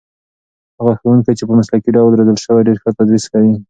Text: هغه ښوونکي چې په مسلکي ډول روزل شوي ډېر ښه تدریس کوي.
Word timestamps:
هغه 0.77 0.93
ښوونکي 0.99 1.31
چې 1.37 1.43
په 1.47 1.53
مسلکي 1.59 1.89
ډول 1.95 2.11
روزل 2.19 2.37
شوي 2.45 2.61
ډېر 2.67 2.77
ښه 2.81 2.89
تدریس 2.97 3.25
کوي. 3.31 3.51